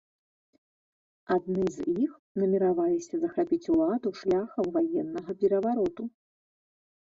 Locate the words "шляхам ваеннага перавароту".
4.21-6.03